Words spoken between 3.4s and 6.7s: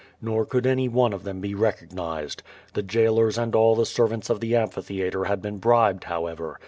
all the servants of the amphitheatre had been bribed, however.